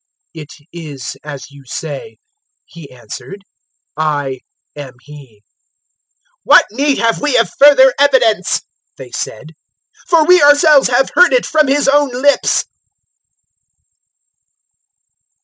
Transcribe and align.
"It 0.33 0.49
is 0.73 1.15
as 1.23 1.51
you 1.51 1.63
say," 1.67 2.17
He 2.65 2.89
answered; 2.89 3.43
"I 3.95 4.39
am 4.75 4.95
He." 5.03 5.43
022:071 6.43 6.43
"What 6.45 6.65
need 6.71 6.97
have 6.97 7.21
we 7.21 7.37
of 7.37 7.51
further 7.63 7.93
evidence?" 7.99 8.61
they 8.97 9.11
said; 9.11 9.51
"for 10.07 10.25
we 10.25 10.41
ourselves 10.41 10.87
have 10.87 11.11
heard 11.13 11.33
it 11.33 11.45
from 11.45 11.67
his 11.67 11.87
own 11.87 12.09
lips." 12.19 12.65